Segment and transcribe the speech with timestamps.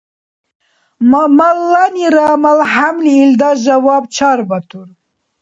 [1.37, 4.87] Малланира малхӀямли илдас жаваб чарбатур.